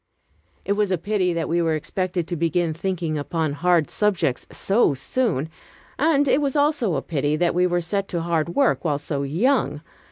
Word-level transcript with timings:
It 0.65 0.71
was 0.73 0.91
a 0.91 0.97
pity 0.97 1.31
that 1.33 1.47
we 1.47 1.61
were 1.61 1.75
expected 1.75 2.25
to 2.27 2.35
begin 2.35 2.73
thinking 2.73 3.19
upon 3.19 3.51
hard 3.53 3.91
subjects 3.91 4.47
so 4.51 4.95
soon, 4.95 5.47
and 5.99 6.27
it 6.27 6.41
was 6.41 6.55
also 6.55 6.95
a 6.95 7.03
pity 7.03 7.35
that 7.35 7.53
we 7.53 7.67
were 7.67 7.81
set 7.81 8.07
to 8.07 8.21
hard 8.21 8.55
work 8.55 8.83
while 8.83 8.97
so 8.97 9.21
young. 9.21 9.81